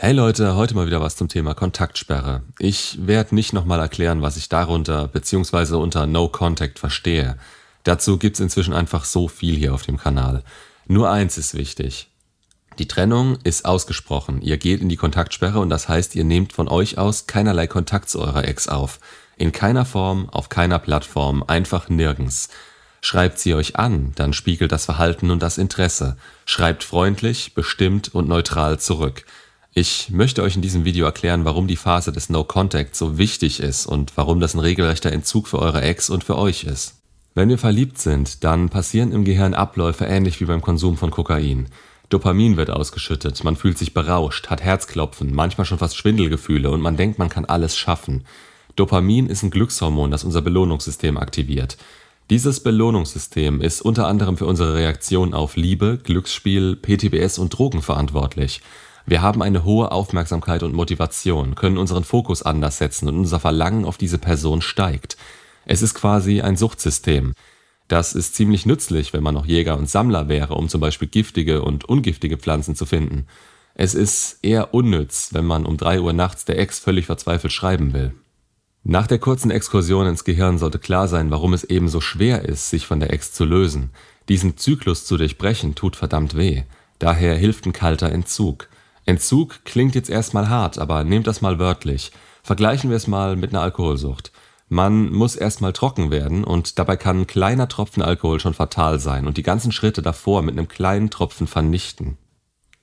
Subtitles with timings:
[0.00, 2.42] Hey Leute, heute mal wieder was zum Thema Kontaktsperre.
[2.60, 5.74] Ich werde nicht nochmal erklären, was ich darunter bzw.
[5.74, 7.36] unter No Contact verstehe.
[7.82, 10.44] Dazu gibt's inzwischen einfach so viel hier auf dem Kanal.
[10.86, 12.10] Nur eins ist wichtig.
[12.78, 14.40] Die Trennung ist ausgesprochen.
[14.40, 18.08] Ihr geht in die Kontaktsperre und das heißt, ihr nehmt von euch aus keinerlei Kontakt
[18.08, 19.00] zu eurer Ex auf.
[19.36, 22.50] In keiner Form, auf keiner Plattform, einfach nirgends.
[23.00, 26.16] Schreibt sie euch an, dann spiegelt das Verhalten und das Interesse.
[26.46, 29.24] Schreibt freundlich, bestimmt und neutral zurück.
[29.74, 33.60] Ich möchte euch in diesem Video erklären, warum die Phase des No Contact so wichtig
[33.60, 36.94] ist und warum das ein regelrechter Entzug für eure Ex und für euch ist.
[37.34, 41.68] Wenn wir verliebt sind, dann passieren im Gehirn Abläufe ähnlich wie beim Konsum von Kokain.
[42.08, 46.96] Dopamin wird ausgeschüttet, man fühlt sich berauscht, hat Herzklopfen, manchmal schon fast Schwindelgefühle und man
[46.96, 48.24] denkt, man kann alles schaffen.
[48.74, 51.76] Dopamin ist ein Glückshormon, das unser Belohnungssystem aktiviert.
[52.30, 58.62] Dieses Belohnungssystem ist unter anderem für unsere Reaktion auf Liebe, Glücksspiel, PTBS und Drogen verantwortlich.
[59.08, 63.86] Wir haben eine hohe Aufmerksamkeit und Motivation, können unseren Fokus anders setzen und unser Verlangen
[63.86, 65.16] auf diese Person steigt.
[65.64, 67.32] Es ist quasi ein Suchtsystem.
[67.88, 71.62] Das ist ziemlich nützlich, wenn man noch Jäger und Sammler wäre, um zum Beispiel giftige
[71.62, 73.24] und ungiftige Pflanzen zu finden.
[73.74, 77.94] Es ist eher unnütz, wenn man um drei Uhr nachts der Ex völlig verzweifelt schreiben
[77.94, 78.12] will.
[78.84, 82.68] Nach der kurzen Exkursion ins Gehirn sollte klar sein, warum es eben so schwer ist,
[82.68, 83.88] sich von der Ex zu lösen.
[84.28, 86.64] Diesen Zyklus zu durchbrechen tut verdammt weh.
[86.98, 88.68] Daher hilft ein kalter Entzug.
[89.08, 92.12] Entzug klingt jetzt erstmal hart, aber nehmt das mal wörtlich.
[92.42, 94.32] Vergleichen wir es mal mit einer Alkoholsucht.
[94.68, 99.26] Man muss erstmal trocken werden und dabei kann ein kleiner Tropfen Alkohol schon fatal sein
[99.26, 102.18] und die ganzen Schritte davor mit einem kleinen Tropfen vernichten.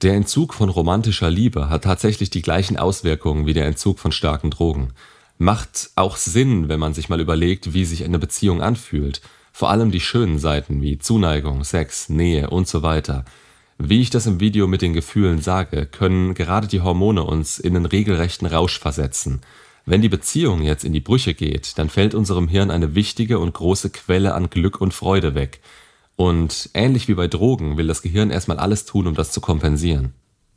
[0.02, 4.50] Der Entzug von romantischer Liebe hat tatsächlich die gleichen Auswirkungen wie der Entzug von starken
[4.50, 4.94] Drogen.
[5.38, 9.22] Macht auch Sinn, wenn man sich mal überlegt, wie sich eine Beziehung anfühlt.
[9.52, 13.26] Vor allem die schönen Seiten wie Zuneigung, Sex, Nähe und so weiter.
[13.78, 17.76] Wie ich das im Video mit den Gefühlen sage, können gerade die Hormone uns in
[17.76, 19.42] einen regelrechten Rausch versetzen.
[19.86, 23.53] Wenn die Beziehung jetzt in die Brüche geht, dann fällt unserem Hirn eine wichtige und
[23.53, 25.59] große Quelle an Glück und Freude weg.
[26.16, 30.13] Und ähnlich wie bei Drogen will das Gehirn erstmal alles tun, um das zu kompensieren.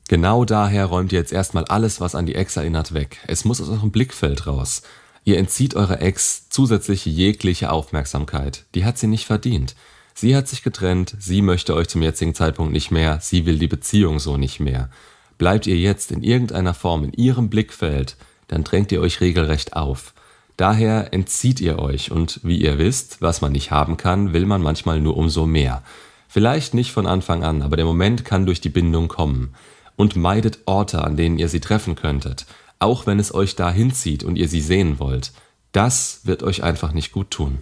[0.09, 3.19] Genau daher räumt ihr jetzt erstmal alles, was an die Ex erinnert, weg.
[3.27, 4.83] Es muss aus eurem Blickfeld raus.
[5.25, 8.65] Ihr entzieht eurer Ex zusätzlich jegliche Aufmerksamkeit.
[8.75, 9.75] Die hat sie nicht verdient.
[10.21, 13.69] Sie hat sich getrennt, sie möchte euch zum jetzigen Zeitpunkt nicht mehr, sie will die
[13.69, 14.91] Beziehung so nicht mehr.
[15.39, 18.17] Bleibt ihr jetzt in irgendeiner Form in ihrem Blickfeld,
[18.49, 20.15] dann drängt ihr euch regelrecht auf.
[20.57, 24.61] Daher entzieht ihr euch und wie ihr wisst, was man nicht haben kann, will man
[24.61, 25.85] manchmal nur umso mehr.
[26.27, 29.55] Vielleicht nicht von Anfang an, aber der Moment kann durch die Bindung kommen.
[29.95, 32.47] Und meidet Orte, an denen ihr sie treffen könntet,
[32.81, 35.31] auch wenn es euch da hinzieht und ihr sie sehen wollt.
[35.71, 37.61] Das wird euch einfach nicht gut tun.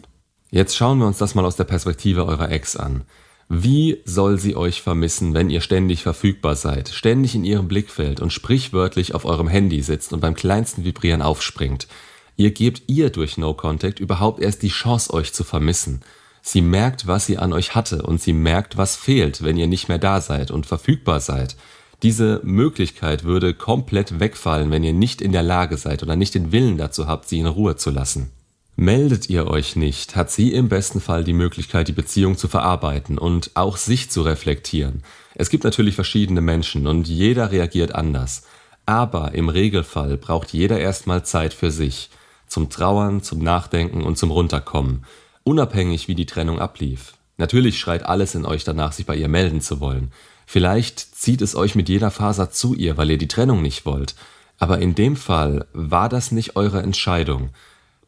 [0.56, 3.02] Jetzt schauen wir uns das mal aus der Perspektive eurer Ex an.
[3.50, 8.32] Wie soll sie euch vermissen, wenn ihr ständig verfügbar seid, ständig in ihrem Blickfeld und
[8.32, 11.88] sprichwörtlich auf eurem Handy sitzt und beim kleinsten Vibrieren aufspringt?
[12.36, 16.00] Ihr gebt ihr durch No Contact überhaupt erst die Chance, euch zu vermissen.
[16.40, 19.90] Sie merkt, was sie an euch hatte und sie merkt, was fehlt, wenn ihr nicht
[19.90, 21.54] mehr da seid und verfügbar seid.
[22.02, 26.50] Diese Möglichkeit würde komplett wegfallen, wenn ihr nicht in der Lage seid oder nicht den
[26.50, 28.30] Willen dazu habt, sie in Ruhe zu lassen.
[28.78, 33.16] Meldet ihr euch nicht, hat sie im besten Fall die Möglichkeit, die Beziehung zu verarbeiten
[33.16, 35.02] und auch sich zu reflektieren.
[35.34, 38.42] Es gibt natürlich verschiedene Menschen und jeder reagiert anders.
[38.84, 42.10] Aber im Regelfall braucht jeder erstmal Zeit für sich.
[42.48, 45.06] Zum Trauern, zum Nachdenken und zum Runterkommen.
[45.42, 47.14] Unabhängig wie die Trennung ablief.
[47.38, 50.12] Natürlich schreit alles in euch danach, sich bei ihr melden zu wollen.
[50.44, 54.14] Vielleicht zieht es euch mit jeder Faser zu ihr, weil ihr die Trennung nicht wollt.
[54.58, 57.50] Aber in dem Fall war das nicht eure Entscheidung.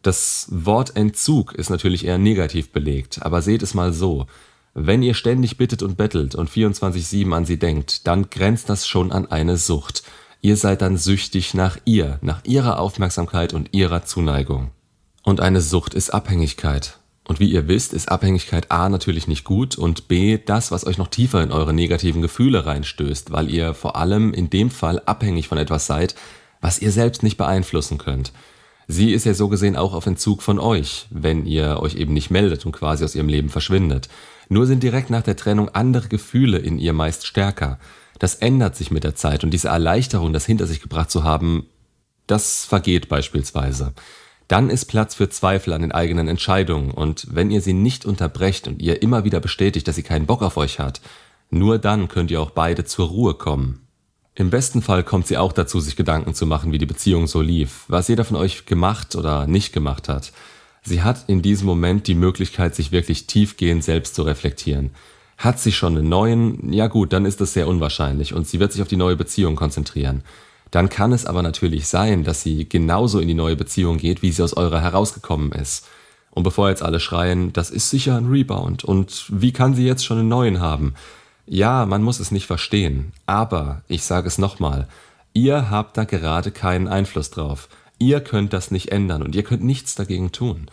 [0.08, 4.24] Das Wort Entzug ist natürlich eher negativ belegt, aber seht es mal so.
[4.72, 9.12] Wenn ihr ständig bittet und bettelt und 24-7 an sie denkt, dann grenzt das schon
[9.12, 10.04] an eine Sucht.
[10.41, 14.70] Ihr seid dann süchtig nach ihr, nach ihrer Aufmerksamkeit und ihrer Zuneigung.
[15.24, 16.97] Und eine Sucht ist Abhängigkeit.
[17.24, 20.97] Und wie ihr wisst, ist Abhängigkeit A natürlich nicht gut und B das, was euch
[20.97, 25.48] noch tiefer in eure negativen Gefühle reinstößt, weil ihr vor allem in dem Fall abhängig
[25.48, 26.15] von etwas seid,
[26.62, 28.33] was ihr selbst nicht beeinflussen könnt.
[28.90, 32.30] Sie ist ja so gesehen auch auf Entzug von euch, wenn ihr euch eben nicht
[32.30, 34.08] meldet und quasi aus ihrem Leben verschwindet.
[34.48, 37.78] Nur sind direkt nach der Trennung andere Gefühle in ihr meist stärker.
[38.18, 41.66] Das ändert sich mit der Zeit und diese Erleichterung, das hinter sich gebracht zu haben,
[42.26, 43.92] das vergeht beispielsweise.
[44.48, 48.66] Dann ist Platz für Zweifel an den eigenen Entscheidungen und wenn ihr sie nicht unterbrecht
[48.66, 51.02] und ihr immer wieder bestätigt, dass sie keinen Bock auf euch hat,
[51.50, 53.87] nur dann könnt ihr auch beide zur Ruhe kommen.
[54.38, 57.40] Im besten Fall kommt sie auch dazu, sich Gedanken zu machen, wie die Beziehung so
[57.40, 60.30] lief, was jeder von euch gemacht oder nicht gemacht hat.
[60.84, 64.90] Sie hat in diesem Moment die Möglichkeit, sich wirklich tiefgehend selbst zu reflektieren.
[65.38, 66.72] Hat sie schon einen neuen?
[66.72, 69.56] Ja gut, dann ist das sehr unwahrscheinlich und sie wird sich auf die neue Beziehung
[69.56, 70.22] konzentrieren.
[70.70, 74.30] Dann kann es aber natürlich sein, dass sie genauso in die neue Beziehung geht, wie
[74.30, 75.88] sie aus eurer herausgekommen ist.
[76.30, 80.04] Und bevor jetzt alle schreien, das ist sicher ein Rebound und wie kann sie jetzt
[80.04, 80.94] schon einen neuen haben?
[81.50, 84.86] Ja, man muss es nicht verstehen, aber ich sage es nochmal,
[85.33, 87.71] ihr habt da gerade keinen Einfluss drauf.
[87.98, 90.71] Ihr könnt das nicht ändern und ihr könnt nichts dagegen tun.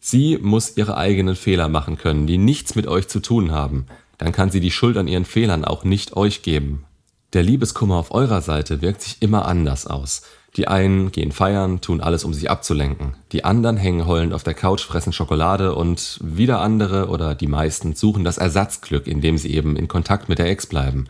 [0.00, 3.86] Sie muss ihre eigenen Fehler machen können, die nichts mit euch zu tun haben.
[4.18, 6.84] Dann kann sie die Schuld an ihren Fehlern auch nicht euch geben.
[7.32, 10.22] Der Liebeskummer auf eurer Seite wirkt sich immer anders aus.
[10.58, 13.14] Die einen gehen feiern, tun alles, um sich abzulenken.
[13.30, 17.94] Die anderen hängen heulend auf der Couch, fressen Schokolade und wieder andere oder die meisten
[17.94, 21.06] suchen das Ersatzglück, indem sie eben in Kontakt mit der Ex bleiben.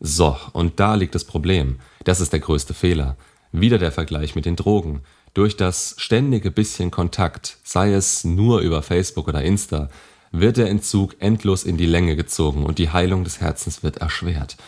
[0.00, 1.76] So, und da liegt das Problem.
[2.04, 3.16] Das ist der größte Fehler.
[3.52, 5.00] Wieder der Vergleich mit den Drogen.
[5.32, 9.88] Durch das ständige bisschen Kontakt, sei es nur über Facebook oder Insta,
[10.30, 14.58] wird der Entzug endlos in die Länge gezogen und die Heilung des Herzens wird erschwert.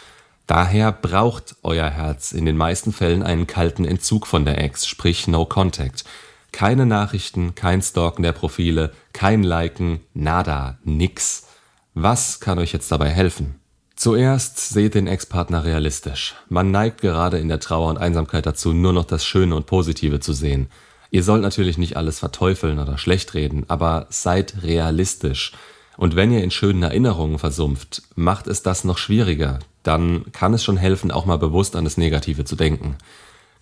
[0.46, 5.26] Daher braucht euer Herz in den meisten Fällen einen kalten Entzug von der Ex, sprich
[5.26, 6.04] No Contact.
[6.52, 11.48] Keine Nachrichten, kein Stalken der Profile, kein Liken, nada, nix.
[11.94, 13.56] Was kann euch jetzt dabei helfen?
[13.96, 16.34] Zuerst seht den Ex-Partner realistisch.
[16.48, 20.20] Man neigt gerade in der Trauer und Einsamkeit dazu, nur noch das Schöne und Positive
[20.20, 20.68] zu sehen.
[21.10, 25.52] Ihr sollt natürlich nicht alles verteufeln oder schlecht reden, aber seid realistisch.
[25.96, 30.62] Und wenn ihr in schönen Erinnerungen versumpft, macht es das noch schwieriger, dann kann es
[30.62, 32.96] schon helfen, auch mal bewusst an das Negative zu denken.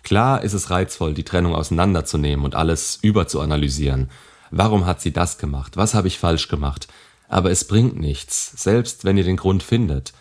[0.03, 4.09] Klar ist es reizvoll, die Trennung auseinanderzunehmen und alles überzuanalysieren.
[4.51, 5.77] Warum hat sie das gemacht?
[5.77, 6.87] Was habe ich falsch gemacht?
[7.27, 10.13] Aber es bringt nichts, selbst wenn ihr den Grund findet.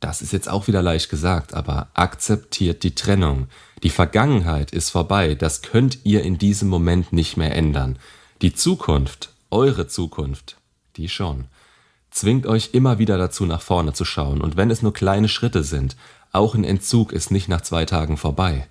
[0.00, 3.48] Das ist jetzt auch wieder leicht gesagt, aber akzeptiert die Trennung.
[3.82, 7.98] Die Vergangenheit ist vorbei, das könnt ihr in diesem Moment nicht mehr ändern.
[8.40, 10.56] Die Zukunft, eure Zukunft,
[10.96, 11.46] die schon
[12.16, 15.62] zwingt euch immer wieder dazu, nach vorne zu schauen, und wenn es nur kleine Schritte
[15.62, 15.96] sind,
[16.32, 18.66] auch ein Entzug ist nicht nach zwei Tagen vorbei.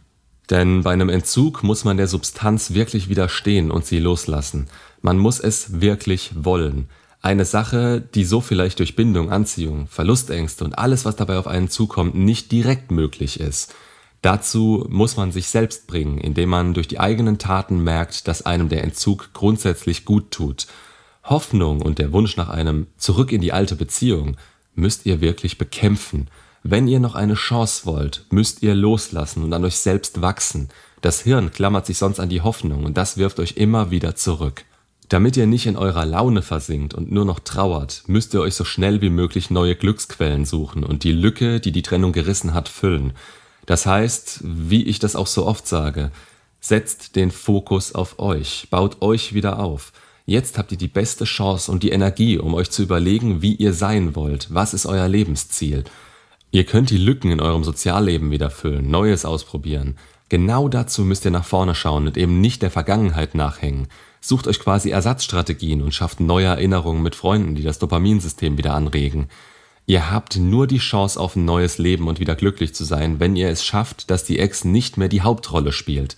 [0.50, 4.68] Denn bei einem Entzug muss man der Substanz wirklich widerstehen und sie loslassen.
[5.02, 6.90] Man muss es wirklich wollen.
[7.22, 11.70] Eine Sache, die so vielleicht durch Bindung, Anziehung, Verlustängste und alles, was dabei auf einen
[11.70, 13.74] zukommt, nicht direkt möglich ist.
[14.22, 18.70] Dazu muss man sich selbst bringen, indem man durch die eigenen Taten merkt, dass einem
[18.70, 20.68] der Entzug grundsätzlich gut tut
[21.25, 24.38] Hoffnung und der Wunsch nach einem Zurück in die alte Beziehung
[24.75, 26.27] müsst ihr wirklich bekämpfen.
[26.63, 30.69] Wenn ihr noch eine Chance wollt, müsst ihr loslassen und an euch selbst wachsen.
[31.01, 34.66] Das Hirn klammert sich sonst an die Hoffnung und das wirft euch immer wieder zurück.
[35.10, 38.63] Damit ihr nicht in eurer Laune versinkt und nur noch trauert, müsst ihr euch so
[38.63, 43.13] schnell wie möglich neue Glücksquellen suchen und die Lücke, die die Trennung gerissen hat, füllen.
[43.68, 46.12] Das heißt, wie ich das auch so oft sage,
[46.60, 49.92] setzt den Fokus auf euch, baut euch wieder auf.
[50.27, 53.74] Jetzt habt ihr die beste Chance und die Energie, um euch zu überlegen, wie ihr
[53.74, 54.51] sein wollt.
[54.51, 55.83] Was ist euer Lebensziel?
[56.50, 59.98] Ihr könnt die Lücken in eurem Sozialleben wieder füllen, Neues ausprobieren.
[60.30, 63.88] Genau dazu müsst ihr nach vorne schauen und eben nicht der Vergangenheit nachhängen.
[64.19, 69.27] Sucht euch quasi Ersatzstrategien und schafft neue Erinnerungen mit Freunden, die das Dopaminsystem wieder anregen.
[69.86, 73.36] Ihr habt nur die Chance auf ein neues Leben und wieder glücklich zu sein, wenn
[73.36, 76.16] ihr es schafft, dass die Ex nicht mehr die Hauptrolle spielt.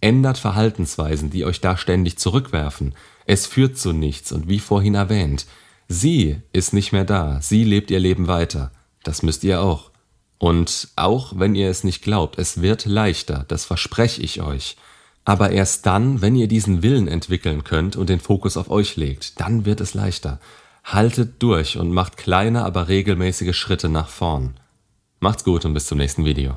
[0.00, 2.94] Ändert Verhaltensweisen, die euch da ständig zurückwerfen.
[3.26, 5.46] Es führt zu nichts und wie vorhin erwähnt,
[5.88, 8.72] sie ist nicht mehr da, sie lebt ihr Leben weiter.
[9.02, 9.90] Das müsst ihr auch.
[10.38, 14.76] Und auch wenn ihr es nicht glaubt, es wird leichter, das verspreche ich euch.
[15.24, 19.38] Aber erst dann, wenn ihr diesen Willen entwickeln könnt und den Fokus auf euch legt,
[19.38, 20.40] dann wird es leichter.
[20.82, 24.54] Haltet durch und macht kleine, aber regelmäßige Schritte nach vorn.
[25.20, 26.56] Macht's gut und bis zum nächsten Video.